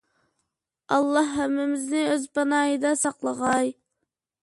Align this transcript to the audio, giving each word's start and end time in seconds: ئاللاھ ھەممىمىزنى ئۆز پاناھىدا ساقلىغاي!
ئاللاھ 0.95 1.29
ھەممىمىزنى 1.41 2.03
ئۆز 2.15 2.27
پاناھىدا 2.39 2.97
ساقلىغاي! 3.07 3.75